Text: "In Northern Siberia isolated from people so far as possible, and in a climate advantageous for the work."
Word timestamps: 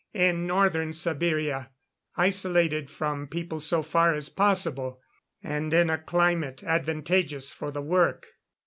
"In 0.15 0.47
Northern 0.47 0.93
Siberia 0.93 1.69
isolated 2.17 2.89
from 2.89 3.27
people 3.27 3.59
so 3.59 3.83
far 3.83 4.15
as 4.15 4.29
possible, 4.29 4.99
and 5.43 5.71
in 5.75 5.91
a 5.91 5.99
climate 5.99 6.63
advantageous 6.63 7.53
for 7.53 7.69
the 7.69 7.83
work." 7.83 8.25